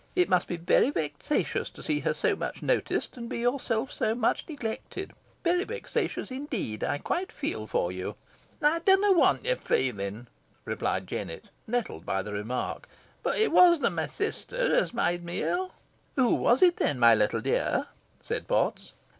"It 0.15 0.29
must 0.29 0.47
be 0.47 0.57
very 0.57 0.89
vexatious 0.89 1.69
to 1.69 1.83
see 1.83 1.99
her 1.99 2.15
so 2.15 2.35
much 2.35 2.63
noticed, 2.63 3.17
and 3.17 3.29
be 3.29 3.37
yourself 3.37 3.91
so 3.91 4.15
much 4.15 4.43
neglected 4.49 5.13
very 5.43 5.63
vexatious, 5.63 6.31
indeed 6.31 6.83
I 6.83 6.97
quite 6.97 7.31
feel 7.31 7.67
for 7.67 7.91
you." 7.91 8.15
"By 8.59 8.79
dunna 8.79 9.13
want 9.13 9.45
your 9.45 9.57
feelin'," 9.57 10.25
replied 10.65 11.05
Jennet, 11.05 11.51
nettled 11.67 12.03
by 12.03 12.23
the 12.23 12.33
remark; 12.33 12.89
"boh 13.21 13.33
it 13.33 13.51
wasna 13.51 13.91
my 13.91 14.07
sister 14.07 14.75
os 14.81 14.91
made 14.91 15.23
me 15.23 15.43
ill." 15.43 15.75
"Who 16.15 16.29
was 16.33 16.63
it 16.63 16.77
then, 16.77 16.97
my 16.97 17.13
little 17.13 17.41
dear," 17.41 17.85
said 18.19 18.47
Potts. 18.47 18.93